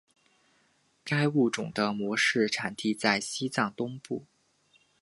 [1.03, 4.25] 该物种的模式产地在西藏东部。